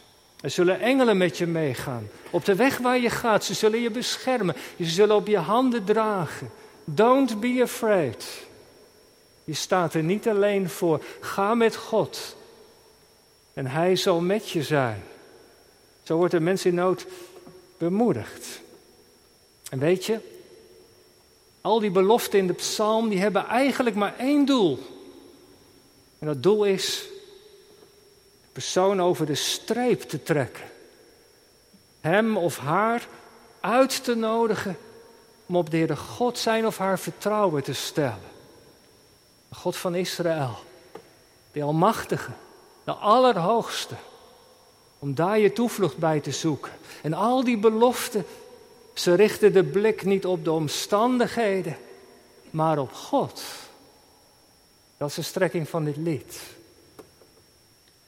Er 0.42 0.50
zullen 0.50 0.80
engelen 0.80 1.16
met 1.16 1.38
je 1.38 1.46
meegaan. 1.46 2.08
Op 2.30 2.44
de 2.44 2.54
weg 2.54 2.78
waar 2.78 2.98
je 2.98 3.10
gaat, 3.10 3.44
ze 3.44 3.54
zullen 3.54 3.80
je 3.80 3.90
beschermen. 3.90 4.54
Ze 4.78 4.84
zullen 4.84 5.16
op 5.16 5.26
je 5.26 5.38
handen 5.38 5.84
dragen. 5.84 6.50
Don't 6.84 7.40
be 7.40 7.60
afraid. 7.62 8.46
Je 9.44 9.54
staat 9.54 9.94
er 9.94 10.02
niet 10.02 10.28
alleen 10.28 10.68
voor. 10.68 11.04
Ga 11.20 11.54
met 11.54 11.76
God. 11.76 12.36
En 13.52 13.66
Hij 13.66 13.96
zal 13.96 14.20
met 14.20 14.50
je 14.50 14.62
zijn. 14.62 15.02
Zo 16.02 16.16
wordt 16.16 16.32
de 16.32 16.40
mens 16.40 16.64
in 16.64 16.74
nood 16.74 17.06
bemoedigd. 17.78 18.60
En 19.70 19.78
weet 19.78 20.04
je, 20.04 20.18
al 21.60 21.80
die 21.80 21.90
beloften 21.90 22.38
in 22.38 22.46
de 22.46 22.52
psalm, 22.52 23.08
die 23.08 23.20
hebben 23.20 23.46
eigenlijk 23.46 23.96
maar 23.96 24.14
één 24.18 24.44
doel. 24.44 24.78
En 26.18 26.26
dat 26.26 26.42
doel 26.42 26.64
is 26.64 27.11
persoon 28.52 29.02
over 29.02 29.26
de 29.26 29.34
streep 29.34 30.02
te 30.02 30.22
trekken. 30.22 30.64
Hem 32.00 32.36
of 32.36 32.58
haar 32.58 33.06
uit 33.60 34.04
te 34.04 34.14
nodigen 34.14 34.76
om 35.46 35.56
op 35.56 35.70
de 35.70 35.76
Heere 35.76 35.96
God 35.96 36.38
zijn 36.38 36.66
of 36.66 36.78
haar 36.78 36.98
vertrouwen 36.98 37.62
te 37.62 37.72
stellen. 37.72 38.30
De 39.48 39.54
God 39.54 39.76
van 39.76 39.94
Israël, 39.94 40.56
de 41.52 41.62
Almachtige, 41.62 42.30
de 42.84 42.92
Allerhoogste. 42.92 43.94
Om 44.98 45.14
daar 45.14 45.38
je 45.38 45.52
toevlucht 45.52 45.96
bij 45.96 46.20
te 46.20 46.30
zoeken. 46.30 46.72
En 47.02 47.12
al 47.12 47.44
die 47.44 47.58
beloften, 47.58 48.24
ze 48.94 49.14
richten 49.14 49.52
de 49.52 49.64
blik 49.64 50.04
niet 50.04 50.26
op 50.26 50.44
de 50.44 50.52
omstandigheden, 50.52 51.76
maar 52.50 52.78
op 52.78 52.92
God. 52.92 53.42
Dat 54.96 55.08
is 55.08 55.14
de 55.14 55.22
strekking 55.22 55.68
van 55.68 55.84
dit 55.84 55.96
lied. 55.96 56.40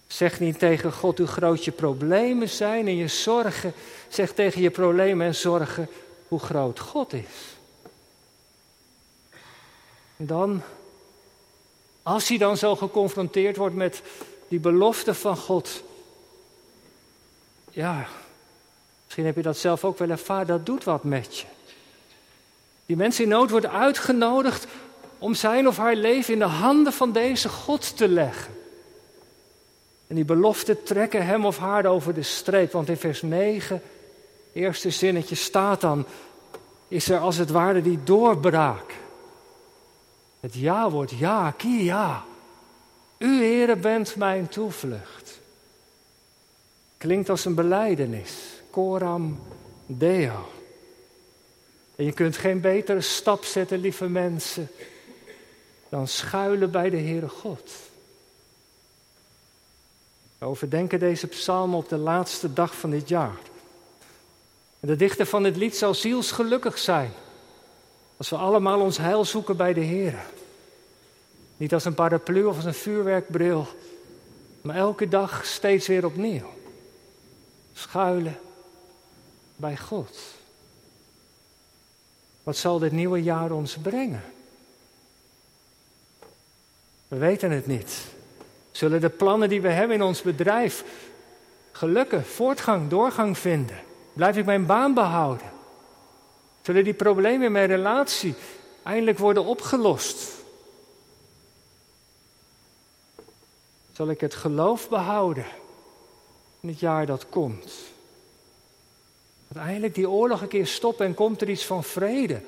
Zeg 0.07 0.41
niet 0.41 0.59
tegen 0.59 0.93
God 0.93 1.19
hoe 1.19 1.27
groot 1.27 1.65
je 1.65 1.73
problemen 1.73 2.49
zijn 2.49 2.87
en 2.87 2.97
je 2.97 3.09
zorgen. 3.09 3.73
Zeg 4.09 4.33
tegen 4.33 4.63
je 4.63 4.71
problemen 4.71 5.27
en 5.27 5.35
zorgen 5.35 5.89
hoe 6.29 6.41
groot 6.41 6.81
God 6.81 7.13
is. 7.13 7.57
En 10.17 10.27
dan, 10.27 10.63
als 12.03 12.29
hij 12.29 12.39
dan 12.39 12.57
zo 12.57 12.77
geconfronteerd 12.77 13.57
wordt 13.57 13.75
met 13.75 14.03
die 14.49 14.61
belofte 14.61 15.15
van 15.15 15.37
God. 15.37 15.83
Ja, 17.71 18.07
misschien 19.05 19.25
heb 19.25 19.37
je 19.37 19.43
dat 19.43 19.59
zelf 19.59 19.85
ook 19.85 19.99
wel 19.99 20.11
ervaren, 20.11 20.47
dat 20.47 20.67
doet 20.67 20.85
wat 20.85 21.05
met 21.05 21.39
je. 21.39 21.47
Die 22.87 22.97
mensen 22.97 23.25
in 23.25 23.31
nood 23.31 23.51
worden 23.51 23.71
uitgenodigd 23.71 24.67
om 25.19 25.35
zijn 25.35 25.69
of 25.69 25.77
haar 25.77 25.97
leven 25.97 26.33
in 26.33 26.39
de 26.39 26.45
handen 26.45 26.93
van 26.93 27.13
deze 27.13 27.49
God 27.49 27.97
te 27.97 28.09
leggen. 28.09 28.64
En 30.07 30.15
die 30.15 30.25
beloften 30.25 30.83
trekken 30.83 31.27
hem 31.27 31.47
of 31.47 31.59
haar 31.59 31.87
over 31.87 32.15
de 32.15 32.23
streep. 32.23 32.73
Want 32.73 32.89
in 32.89 32.97
vers 32.97 33.23
9, 33.23 33.83
eerste 34.53 34.91
zinnetje 34.91 35.35
staat 35.35 35.81
dan, 35.81 36.07
is 36.89 37.09
er 37.09 37.19
als 37.19 37.37
het 37.37 37.51
ware 37.51 37.83
die 37.83 38.03
doorbraak. 38.05 38.95
Het 40.41 40.55
ja-woord, 40.55 41.11
ja, 41.11 41.51
kia. 41.51 42.25
U, 43.19 43.37
Heere, 43.37 43.77
bent 43.77 44.17
mijn 44.17 44.49
toevlucht. 44.49 45.41
Klinkt 46.97 47.29
als 47.29 47.45
een 47.45 47.55
beleidenis. 47.55 48.33
Coram 48.71 49.39
Deo. 49.87 50.49
En 51.97 52.05
je 52.05 52.13
kunt 52.13 52.37
geen 52.37 52.61
betere 52.61 53.01
stap 53.01 53.45
zetten, 53.45 53.79
lieve 53.79 54.09
mensen, 54.09 54.69
dan 55.89 56.09
schuilen 56.09 56.71
bij 56.71 56.91
de 56.91 56.97
Heere 56.97 57.29
God. 57.29 57.71
Overdenken 60.45 60.99
deze 60.99 61.27
psalm 61.27 61.75
op 61.75 61.89
de 61.89 61.97
laatste 61.97 62.53
dag 62.53 62.77
van 62.77 62.91
dit 62.91 63.09
jaar. 63.09 63.39
En 64.81 64.89
de 64.89 64.97
dichter 64.97 65.27
van 65.27 65.45
het 65.45 65.57
lied 65.57 65.77
zal 65.77 65.95
zielsgelukkig 65.95 66.79
zijn 66.79 67.13
als 68.17 68.29
we 68.29 68.37
allemaal 68.37 68.81
ons 68.81 68.99
heil 68.99 69.25
zoeken 69.25 69.57
bij 69.57 69.73
de 69.73 69.81
Heer. 69.81 70.25
Niet 71.57 71.73
als 71.73 71.85
een 71.85 71.95
paraplu 71.95 72.45
of 72.45 72.57
als 72.57 72.65
een 72.65 72.75
vuurwerkbril, 72.75 73.67
maar 74.61 74.77
elke 74.77 75.09
dag 75.09 75.47
steeds 75.47 75.87
weer 75.87 76.05
opnieuw. 76.05 76.53
Schuilen 77.73 78.39
bij 79.57 79.77
God. 79.77 80.19
Wat 82.43 82.57
zal 82.57 82.79
dit 82.79 82.93
nieuwe 82.93 83.23
jaar 83.23 83.51
ons 83.51 83.77
brengen? 83.77 84.25
We 87.09 87.17
weten 87.17 87.51
het 87.51 87.67
niet. 87.67 88.14
Zullen 88.75 89.01
de 89.01 89.11
plannen 89.11 89.49
die 89.49 89.61
we 89.61 89.69
hebben 89.69 89.97
in 89.97 90.03
ons 90.03 90.23
bedrijf 90.23 90.85
gelukken, 91.73 92.25
voortgang, 92.25 92.89
doorgang 92.89 93.39
vinden? 93.39 93.81
Blijf 94.13 94.37
ik 94.37 94.45
mijn 94.45 94.67
baan 94.67 94.95
behouden? 94.95 95.51
Zullen 96.63 96.85
die 96.85 96.95
problemen 96.95 97.47
in 97.47 97.53
mijn 97.53 97.67
relatie 97.67 98.35
eindelijk 98.83 99.19
worden 99.19 99.45
opgelost? 99.45 100.33
Zal 103.93 104.11
ik 104.11 104.21
het 104.21 104.35
geloof 104.35 104.89
behouden 104.89 105.47
in 106.61 106.69
het 106.69 106.81
jaar 106.81 107.07
dat 107.07 107.29
komt. 107.29 107.73
Uiteindelijk 109.53 109.95
die 109.95 110.09
oorlog 110.09 110.43
een 110.43 110.49
keer 110.49 110.67
stoppen 110.67 111.07
en 111.07 111.15
komt 111.15 111.41
er 111.41 111.51
iets 111.51 111.65
van 111.65 111.85
vrede. 111.85 112.41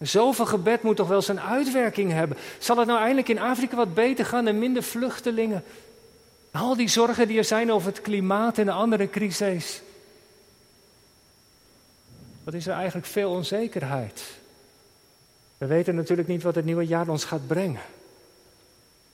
Zoveel 0.00 0.46
gebed 0.46 0.82
moet 0.82 0.96
toch 0.96 1.08
wel 1.08 1.22
zijn 1.22 1.40
uitwerking 1.40 2.12
hebben. 2.12 2.36
Zal 2.58 2.76
het 2.76 2.86
nou 2.86 2.98
eindelijk 2.98 3.28
in 3.28 3.38
Afrika 3.38 3.76
wat 3.76 3.94
beter 3.94 4.24
gaan 4.24 4.46
en 4.46 4.58
minder 4.58 4.82
vluchtelingen? 4.82 5.64
Al 6.50 6.76
die 6.76 6.88
zorgen 6.88 7.28
die 7.28 7.38
er 7.38 7.44
zijn 7.44 7.72
over 7.72 7.88
het 7.88 8.00
klimaat 8.00 8.58
en 8.58 8.64
de 8.64 8.72
andere 8.72 9.10
crises. 9.10 9.82
Wat 12.44 12.54
is 12.54 12.66
er 12.66 12.74
eigenlijk 12.74 13.06
veel 13.06 13.30
onzekerheid? 13.30 14.22
We 15.58 15.66
weten 15.66 15.94
natuurlijk 15.94 16.28
niet 16.28 16.42
wat 16.42 16.54
het 16.54 16.64
nieuwe 16.64 16.86
jaar 16.86 17.08
ons 17.08 17.24
gaat 17.24 17.46
brengen. 17.46 17.82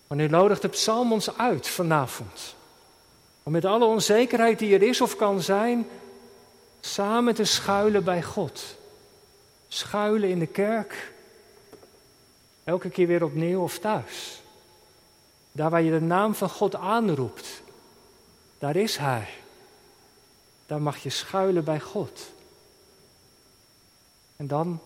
Maar 0.06 0.18
nu 0.18 0.28
nodigt 0.28 0.62
de 0.62 0.68
psalm 0.68 1.12
ons 1.12 1.38
uit 1.38 1.68
vanavond. 1.68 2.54
Om 3.42 3.52
met 3.52 3.64
alle 3.64 3.84
onzekerheid 3.84 4.58
die 4.58 4.74
er 4.74 4.82
is 4.82 5.00
of 5.00 5.16
kan 5.16 5.42
zijn, 5.42 5.86
samen 6.80 7.34
te 7.34 7.44
schuilen 7.44 8.04
bij 8.04 8.22
God. 8.22 8.76
Schuilen 9.76 10.28
in 10.28 10.38
de 10.38 10.46
kerk, 10.46 11.12
elke 12.64 12.90
keer 12.90 13.06
weer 13.06 13.24
opnieuw 13.24 13.62
of 13.62 13.78
thuis. 13.78 14.42
Daar 15.52 15.70
waar 15.70 15.82
je 15.82 15.90
de 15.90 16.00
naam 16.00 16.34
van 16.34 16.50
God 16.50 16.74
aanroept, 16.74 17.62
daar 18.58 18.76
is 18.76 18.96
Hij. 18.96 19.28
Daar 20.66 20.82
mag 20.82 20.96
je 20.96 21.10
schuilen 21.10 21.64
bij 21.64 21.80
God. 21.80 22.30
En 24.36 24.46
dan, 24.46 24.80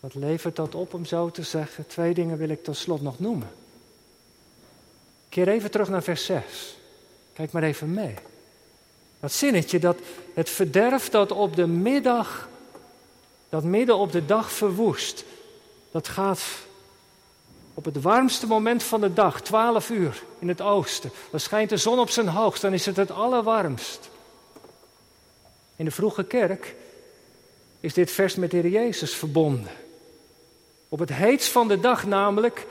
wat 0.00 0.14
levert 0.14 0.56
dat 0.56 0.74
op 0.74 0.94
om 0.94 1.04
zo 1.04 1.30
te 1.30 1.42
zeggen? 1.42 1.86
Twee 1.86 2.14
dingen 2.14 2.38
wil 2.38 2.48
ik 2.48 2.64
tot 2.64 2.76
slot 2.76 3.00
nog 3.00 3.18
noemen. 3.18 3.50
Keer 5.28 5.48
even 5.48 5.70
terug 5.70 5.88
naar 5.88 6.02
vers 6.02 6.24
6. 6.24 6.76
Kijk 7.32 7.52
maar 7.52 7.62
even 7.62 7.94
mee. 7.94 8.14
Dat 9.20 9.32
zinnetje, 9.32 9.78
dat 9.78 9.98
het 10.34 10.50
verderf 10.50 11.08
dat 11.08 11.32
op 11.32 11.56
de 11.56 11.66
middag, 11.66 12.48
dat 13.48 13.64
midden 13.64 13.96
op 13.96 14.12
de 14.12 14.26
dag 14.26 14.52
verwoest, 14.52 15.24
dat 15.90 16.08
gaat 16.08 16.40
op 17.74 17.84
het 17.84 18.02
warmste 18.02 18.46
moment 18.46 18.82
van 18.82 19.00
de 19.00 19.12
dag, 19.12 19.40
12 19.40 19.90
uur 19.90 20.22
in 20.38 20.48
het 20.48 20.60
oosten. 20.60 21.10
Dan 21.30 21.40
schijnt 21.40 21.70
de 21.70 21.76
zon 21.76 21.98
op 21.98 22.10
zijn 22.10 22.28
hoogst, 22.28 22.62
dan 22.62 22.72
is 22.72 22.86
het 22.86 22.96
het 22.96 23.10
allerwarmst. 23.10 24.10
In 25.76 25.84
de 25.84 25.90
vroege 25.90 26.24
kerk 26.24 26.74
is 27.80 27.94
dit 27.94 28.10
vers 28.10 28.34
met 28.34 28.50
de 28.50 28.56
Heer 28.56 28.70
Jezus 28.70 29.14
verbonden. 29.14 29.72
Op 30.88 30.98
het 30.98 31.12
heetst 31.12 31.48
van 31.48 31.68
de 31.68 31.80
dag 31.80 32.06
namelijk, 32.06 32.66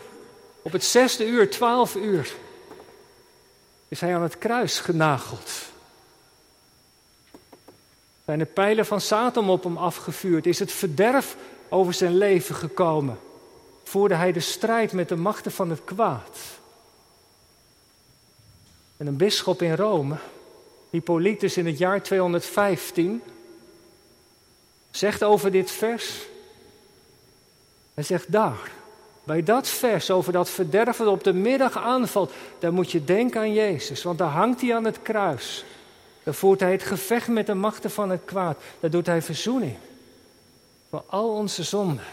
op 0.61 0.71
het 0.71 0.83
zesde 0.83 1.25
uur, 1.25 1.49
12 1.49 1.95
uur, 1.95 2.35
is 3.87 3.99
hij 3.99 4.15
aan 4.15 4.21
het 4.21 4.37
kruis 4.37 4.79
genageld. 4.79 5.51
Zijn 8.27 8.39
de 8.39 8.45
pijlen 8.45 8.85
van 8.85 9.01
Satan 9.01 9.49
op 9.49 9.63
hem 9.63 9.77
afgevuurd? 9.77 10.45
Is 10.45 10.59
het 10.59 10.71
verderf 10.71 11.35
over 11.69 11.93
zijn 11.93 12.17
leven 12.17 12.55
gekomen? 12.55 13.19
Voerde 13.83 14.15
hij 14.15 14.31
de 14.31 14.39
strijd 14.39 14.91
met 14.91 15.09
de 15.09 15.15
machten 15.15 15.51
van 15.51 15.69
het 15.69 15.83
kwaad? 15.83 16.37
En 18.97 19.07
een 19.07 19.17
bisschop 19.17 19.61
in 19.61 19.75
Rome, 19.75 20.15
Hippolytus 20.89 21.57
in 21.57 21.65
het 21.65 21.77
jaar 21.77 22.03
215, 22.03 23.21
zegt 24.91 25.23
over 25.23 25.51
dit 25.51 25.71
vers. 25.71 26.27
Hij 27.93 28.03
zegt 28.03 28.31
daar, 28.31 28.71
bij 29.23 29.43
dat 29.43 29.67
vers 29.67 30.11
over 30.11 30.33
dat 30.33 30.49
verderf 30.49 30.97
dat 30.97 31.07
op 31.07 31.23
de 31.23 31.33
middag 31.33 31.77
aanvalt, 31.77 32.31
daar 32.59 32.73
moet 32.73 32.91
je 32.91 33.03
denken 33.03 33.41
aan 33.41 33.53
Jezus, 33.53 34.03
want 34.03 34.17
daar 34.17 34.31
hangt 34.31 34.61
hij 34.61 34.75
aan 34.75 34.85
het 34.85 35.01
kruis. 35.01 35.65
Daar 36.27 36.35
voert 36.35 36.59
hij 36.59 36.71
het 36.71 36.83
gevecht 36.83 37.27
met 37.27 37.45
de 37.45 37.53
machten 37.53 37.91
van 37.91 38.09
het 38.09 38.21
kwaad. 38.25 38.61
Daar 38.79 38.89
doet 38.89 39.05
hij 39.05 39.21
verzoening 39.21 39.77
voor 40.89 41.03
al 41.05 41.29
onze 41.29 41.63
zonden. 41.63 42.05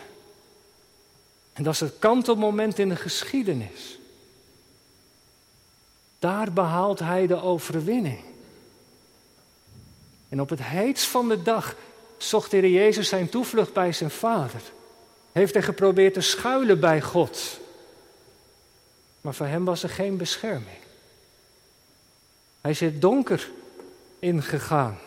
En 1.52 1.62
dat 1.62 1.74
is 1.74 1.80
het 1.80 1.98
kantelmoment 1.98 2.78
in 2.78 2.88
de 2.88 2.96
geschiedenis. 2.96 3.98
Daar 6.18 6.52
behaalt 6.52 6.98
hij 6.98 7.26
de 7.26 7.42
overwinning. 7.42 8.20
En 10.28 10.40
op 10.40 10.48
het 10.48 10.62
heetst 10.62 11.06
van 11.06 11.28
de 11.28 11.42
dag 11.42 11.76
zocht 12.16 12.50
de 12.50 12.70
Jezus 12.70 13.08
zijn 13.08 13.28
toevlucht 13.28 13.72
bij 13.72 13.92
zijn 13.92 14.10
Vader. 14.10 14.62
Heeft 15.32 15.54
hij 15.54 15.62
geprobeerd 15.62 16.14
te 16.14 16.20
schuilen 16.20 16.80
bij 16.80 17.02
God. 17.02 17.60
Maar 19.20 19.34
voor 19.34 19.46
hem 19.46 19.64
was 19.64 19.82
er 19.82 19.90
geen 19.90 20.16
bescherming. 20.16 20.78
Hij 22.60 22.76
het 22.78 23.00
donker 23.00 23.50
ingegaan. 24.24 24.98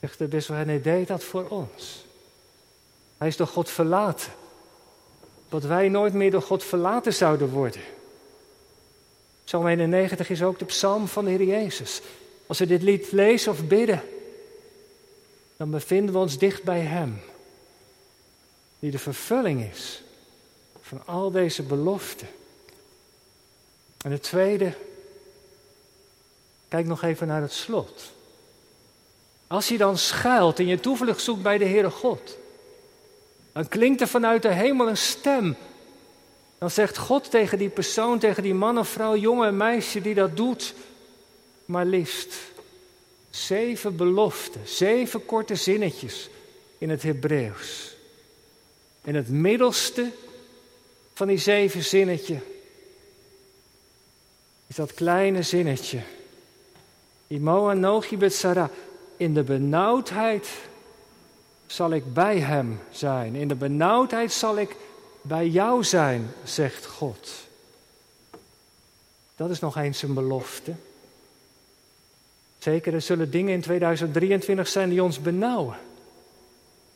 Zegt 0.00 0.18
de 0.18 0.26
bisschop, 0.26 0.56
hij 0.56 0.82
deed 0.82 1.08
dat 1.08 1.24
voor 1.24 1.48
ons. 1.48 2.04
Hij 3.18 3.28
is 3.28 3.36
door 3.36 3.46
God 3.46 3.70
verlaten. 3.70 4.32
Dat 5.48 5.62
wij 5.62 5.88
nooit 5.88 6.12
meer 6.12 6.30
door 6.30 6.42
God 6.42 6.64
verlaten 6.64 7.14
zouden 7.14 7.48
worden. 7.48 7.82
Psalm 9.44 9.66
91 9.66 10.30
is 10.30 10.42
ook 10.42 10.58
de 10.58 10.64
psalm 10.64 11.08
van 11.08 11.24
de 11.24 11.30
Heer 11.30 11.44
Jezus. 11.44 12.00
Als 12.46 12.58
we 12.58 12.66
dit 12.66 12.82
lied 12.82 13.12
lezen 13.12 13.52
of 13.52 13.66
bidden, 13.66 14.02
dan 15.56 15.70
bevinden 15.70 16.14
we 16.14 16.20
ons 16.20 16.38
dicht 16.38 16.62
bij 16.62 16.80
Hem. 16.80 17.20
Die 18.78 18.90
de 18.90 18.98
vervulling 18.98 19.70
is 19.72 20.02
van 20.80 21.06
al 21.06 21.30
deze 21.30 21.62
beloften. 21.62 22.28
En 24.02 24.10
het 24.10 24.22
tweede, 24.22 24.74
kijk 26.68 26.86
nog 26.86 27.02
even 27.02 27.26
naar 27.26 27.40
het 27.40 27.52
slot. 27.52 28.12
Als 29.46 29.68
je 29.68 29.78
dan 29.78 29.98
schuilt 29.98 30.58
en 30.58 30.66
je 30.66 30.80
toevlucht 30.80 31.22
zoekt 31.22 31.42
bij 31.42 31.58
de 31.58 31.64
Heere 31.64 31.90
God, 31.90 32.36
dan 33.52 33.68
klinkt 33.68 34.00
er 34.00 34.08
vanuit 34.08 34.42
de 34.42 34.52
hemel 34.52 34.88
een 34.88 34.96
stem. 34.96 35.56
Dan 36.58 36.70
zegt 36.70 36.98
God 36.98 37.30
tegen 37.30 37.58
die 37.58 37.68
persoon, 37.68 38.18
tegen 38.18 38.42
die 38.42 38.54
man 38.54 38.78
of 38.78 38.88
vrouw, 38.88 39.16
jongen 39.16 39.48
en 39.48 39.56
meisje 39.56 40.00
die 40.00 40.14
dat 40.14 40.36
doet, 40.36 40.74
maar 41.64 41.86
liefst 41.86 42.34
Zeven 43.34 43.96
beloften, 43.96 44.60
zeven 44.64 45.26
korte 45.26 45.54
zinnetjes 45.54 46.28
in 46.78 46.90
het 46.90 47.02
Hebreeuws. 47.02 47.96
En 49.02 49.14
het 49.14 49.28
middelste 49.28 50.10
van 51.14 51.26
die 51.26 51.38
zeven 51.38 51.84
zinnetje 51.84 52.38
is 54.66 54.76
dat 54.76 54.94
kleine 54.94 55.42
zinnetje. 55.42 56.00
Imo 57.26 57.68
anochi 57.68 58.16
bet 58.16 58.34
Sarah. 58.34 58.68
In 59.16 59.34
de 59.34 59.42
benauwdheid 59.42 60.48
zal 61.66 61.90
ik 61.90 62.14
bij 62.14 62.38
hem 62.38 62.80
zijn. 62.90 63.34
In 63.34 63.48
de 63.48 63.54
benauwdheid 63.54 64.32
zal 64.32 64.58
ik 64.58 64.76
bij 65.22 65.48
jou 65.48 65.84
zijn, 65.84 66.30
zegt 66.44 66.86
God. 66.86 67.30
Dat 69.36 69.50
is 69.50 69.60
nog 69.60 69.76
eens 69.76 70.02
een 70.02 70.14
belofte. 70.14 70.74
Zeker, 72.58 72.94
er 72.94 73.00
zullen 73.00 73.30
dingen 73.30 73.52
in 73.52 73.60
2023 73.60 74.68
zijn 74.68 74.88
die 74.88 75.02
ons 75.02 75.20
benauwen. 75.20 75.76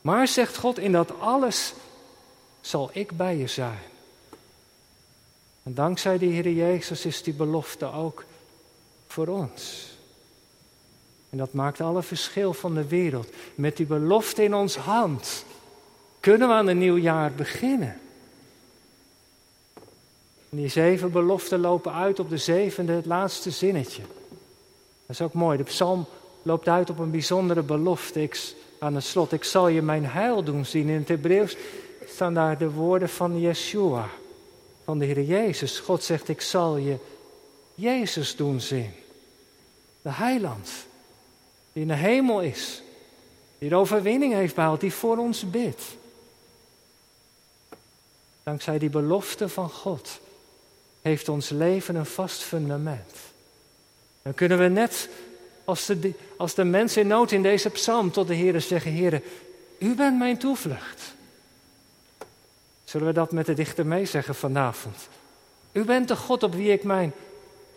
Maar 0.01 0.27
zegt 0.27 0.57
God, 0.57 0.79
in 0.79 0.91
dat 0.91 1.19
alles 1.19 1.73
zal 2.61 2.89
ik 2.93 3.17
bij 3.17 3.37
je 3.37 3.47
zijn. 3.47 3.79
En 5.63 5.73
dankzij 5.73 6.17
de 6.17 6.25
Heer 6.25 6.49
Jezus 6.49 7.05
is 7.05 7.23
die 7.23 7.33
belofte 7.33 7.91
ook 7.91 8.25
voor 9.07 9.27
ons. 9.27 9.97
En 11.29 11.37
dat 11.37 11.53
maakt 11.53 11.81
alle 11.81 12.03
verschil 12.03 12.53
van 12.53 12.73
de 12.73 12.87
wereld. 12.87 13.29
Met 13.55 13.77
die 13.77 13.85
belofte 13.85 14.43
in 14.43 14.53
ons 14.53 14.75
hand 14.75 15.45
kunnen 16.19 16.47
we 16.47 16.53
aan 16.53 16.67
een 16.67 16.77
nieuw 16.77 16.97
jaar 16.97 17.31
beginnen. 17.31 17.99
En 20.49 20.57
die 20.57 20.67
zeven 20.67 21.11
beloften 21.11 21.59
lopen 21.59 21.93
uit 21.93 22.19
op 22.19 22.29
de 22.29 22.37
zevende, 22.37 22.91
het 22.91 23.05
laatste 23.05 23.51
zinnetje. 23.51 24.01
Dat 25.05 25.17
is 25.17 25.21
ook 25.21 25.33
mooi. 25.33 25.57
De 25.57 25.63
psalm 25.63 26.05
loopt 26.41 26.67
uit 26.67 26.89
op 26.89 26.99
een 26.99 27.11
bijzondere 27.11 27.61
belofte. 27.61 28.29
Aan 28.79 28.95
het 28.95 29.03
slot, 29.03 29.31
ik 29.31 29.43
zal 29.43 29.67
je 29.67 29.81
mijn 29.81 30.05
heil 30.05 30.43
doen 30.43 30.65
zien. 30.65 30.89
In 30.89 30.99
het 30.99 31.07
Hebreeuws 31.07 31.55
staan 32.05 32.33
daar 32.33 32.57
de 32.57 32.71
woorden 32.71 33.09
van 33.09 33.39
Yeshua, 33.39 34.09
van 34.83 34.99
de 34.99 35.05
Heer 35.05 35.23
Jezus. 35.23 35.79
God 35.79 36.03
zegt, 36.03 36.29
ik 36.29 36.41
zal 36.41 36.77
je 36.77 36.97
Jezus 37.75 38.35
doen 38.35 38.61
zien. 38.61 38.91
De 40.01 40.11
heiland, 40.11 40.69
die 41.73 41.81
in 41.81 41.87
de 41.87 41.93
hemel 41.93 42.41
is, 42.41 42.81
die 43.57 43.69
de 43.69 43.75
overwinning 43.75 44.33
heeft 44.33 44.55
behaald, 44.55 44.79
die 44.79 44.93
voor 44.93 45.17
ons 45.17 45.49
bidt. 45.49 45.81
Dankzij 48.43 48.79
die 48.79 48.89
belofte 48.89 49.49
van 49.49 49.69
God 49.69 50.19
heeft 51.01 51.29
ons 51.29 51.49
leven 51.49 51.95
een 51.95 52.05
vast 52.05 52.41
fundament. 52.41 53.13
Dan 54.21 54.33
kunnen 54.33 54.57
we 54.57 54.67
net 54.67 55.09
als 55.65 55.85
de, 55.85 56.13
als 56.37 56.53
de 56.53 56.63
mensen 56.63 57.01
in 57.01 57.07
nood 57.07 57.31
in 57.31 57.43
deze 57.43 57.69
psalm 57.69 58.11
tot 58.11 58.27
de 58.27 58.33
Heer 58.33 58.61
zeggen: 58.61 58.91
Heer, 58.91 59.21
u 59.77 59.95
bent 59.95 60.17
mijn 60.17 60.37
toevlucht. 60.37 61.13
Zullen 62.83 63.07
we 63.07 63.13
dat 63.13 63.31
met 63.31 63.45
de 63.45 63.53
dichter 63.53 63.85
meezeggen 63.85 64.35
vanavond? 64.35 65.07
U 65.71 65.83
bent 65.83 66.07
de 66.07 66.15
God 66.15 66.43
op 66.43 66.53
wie 66.53 66.71
ik 66.71 66.83
mijn 66.83 67.13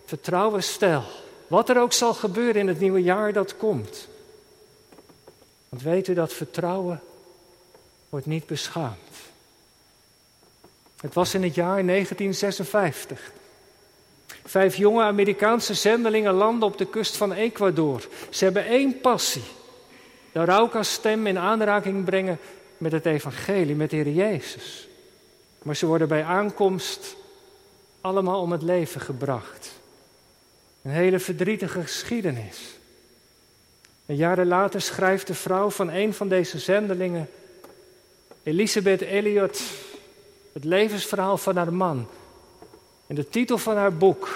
Vertrouwen 0.06 0.62
stel. 0.62 1.04
Wat 1.52 1.68
er 1.68 1.80
ook 1.80 1.92
zal 1.92 2.14
gebeuren 2.14 2.60
in 2.60 2.68
het 2.68 2.80
nieuwe 2.80 3.02
jaar 3.02 3.32
dat 3.32 3.56
komt. 3.56 4.08
Want 5.68 5.82
weet 5.82 6.08
u 6.08 6.14
dat 6.14 6.32
vertrouwen 6.32 7.00
wordt 8.08 8.26
niet 8.26 8.46
beschaamd. 8.46 9.16
Het 11.00 11.14
was 11.14 11.34
in 11.34 11.42
het 11.42 11.54
jaar 11.54 11.86
1956. 11.86 13.32
Vijf 14.44 14.76
jonge 14.76 15.02
Amerikaanse 15.02 15.74
zendelingen 15.74 16.34
landen 16.34 16.68
op 16.68 16.78
de 16.78 16.86
kust 16.86 17.16
van 17.16 17.32
Ecuador. 17.32 18.08
Ze 18.30 18.44
hebben 18.44 18.66
één 18.66 19.00
passie. 19.00 19.44
De 20.32 20.44
Rauka-stem 20.44 21.26
in 21.26 21.38
aanraking 21.38 22.04
brengen 22.04 22.38
met 22.78 22.92
het 22.92 23.06
evangelie, 23.06 23.76
met 23.76 23.90
Heer 23.90 24.08
Jezus. 24.08 24.88
Maar 25.62 25.76
ze 25.76 25.86
worden 25.86 26.08
bij 26.08 26.24
aankomst 26.24 27.16
allemaal 28.00 28.40
om 28.40 28.52
het 28.52 28.62
leven 28.62 29.00
gebracht. 29.00 29.80
Een 30.82 30.90
hele 30.90 31.18
verdrietige 31.18 31.80
geschiedenis. 31.80 32.58
En 34.06 34.16
jaren 34.16 34.46
later 34.46 34.80
schrijft 34.80 35.26
de 35.26 35.34
vrouw 35.34 35.70
van 35.70 35.88
een 35.90 36.14
van 36.14 36.28
deze 36.28 36.58
zendelingen, 36.58 37.30
Elisabeth 38.42 39.02
Elliot, 39.02 39.62
het 40.52 40.64
levensverhaal 40.64 41.38
van 41.38 41.56
haar 41.56 41.72
man. 41.72 42.08
En 43.06 43.14
de 43.14 43.28
titel 43.28 43.58
van 43.58 43.76
haar 43.76 43.96
boek, 43.96 44.28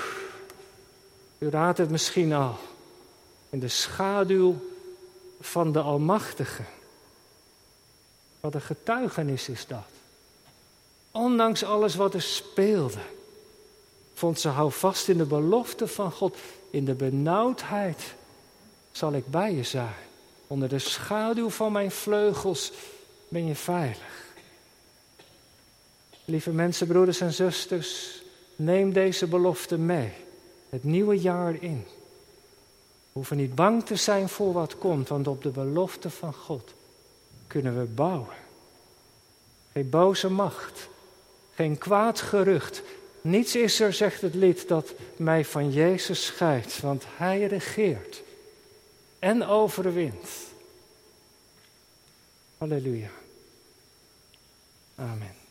u 1.38 1.50
raadt 1.50 1.78
het 1.78 1.90
misschien 1.90 2.32
al, 2.32 2.58
in 3.50 3.58
de 3.58 3.68
schaduw 3.68 4.56
van 5.40 5.72
de 5.72 5.80
Almachtige. 5.80 6.62
Wat 8.40 8.54
een 8.54 8.60
getuigenis 8.60 9.48
is 9.48 9.66
dat. 9.66 9.86
Ondanks 11.10 11.64
alles 11.64 11.94
wat 11.94 12.14
er 12.14 12.22
speelde, 12.22 13.00
vond 14.16 14.40
ze 14.40 14.48
hou 14.48 14.72
vast 14.72 15.08
in 15.08 15.16
de 15.16 15.24
belofte 15.24 15.86
van 15.86 16.12
God. 16.12 16.36
In 16.70 16.84
de 16.84 16.94
benauwdheid 16.94 18.14
zal 18.92 19.12
ik 19.12 19.26
bij 19.26 19.54
je 19.54 19.62
zijn. 19.62 19.94
Onder 20.46 20.68
de 20.68 20.78
schaduw 20.78 21.50
van 21.50 21.72
mijn 21.72 21.90
vleugels 21.90 22.72
ben 23.28 23.46
je 23.46 23.54
veilig. 23.54 24.24
Lieve 26.24 26.50
mensen, 26.50 26.86
broeders 26.86 27.20
en 27.20 27.32
zusters, 27.32 28.22
neem 28.56 28.92
deze 28.92 29.26
belofte 29.26 29.78
mee. 29.78 30.12
Het 30.68 30.84
nieuwe 30.84 31.20
jaar 31.20 31.62
in. 31.62 31.84
We 33.12 33.12
hoeven 33.12 33.36
niet 33.36 33.54
bang 33.54 33.84
te 33.84 33.96
zijn 33.96 34.28
voor 34.28 34.52
wat 34.52 34.78
komt, 34.78 35.08
want 35.08 35.26
op 35.26 35.42
de 35.42 35.50
belofte 35.50 36.10
van 36.10 36.34
God 36.34 36.74
kunnen 37.46 37.78
we 37.78 37.84
bouwen. 37.84 38.34
Geen 39.72 39.90
boze 39.90 40.30
macht, 40.30 40.88
geen 41.54 41.78
kwaad 41.78 42.20
gerucht. 42.20 42.82
Niets 43.26 43.56
is 43.56 43.80
er, 43.80 43.92
zegt 43.92 44.20
het 44.20 44.34
lied, 44.34 44.68
dat 44.68 44.94
mij 45.16 45.44
van 45.44 45.72
Jezus 45.72 46.24
scheidt, 46.24 46.80
want 46.80 47.04
Hij 47.16 47.46
regeert 47.46 48.22
en 49.18 49.44
overwint. 49.44 50.28
Halleluja. 52.58 53.10
Amen. 54.94 55.45